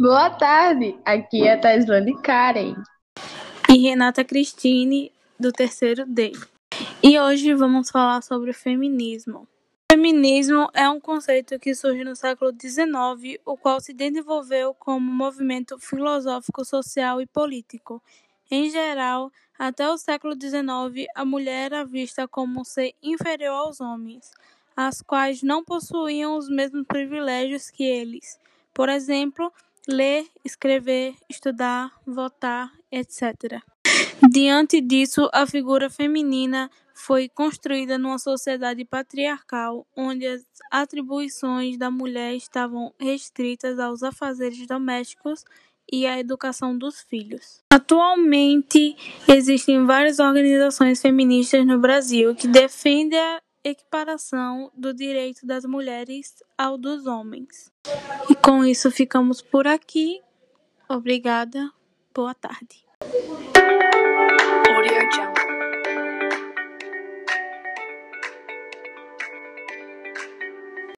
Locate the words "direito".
54.92-55.46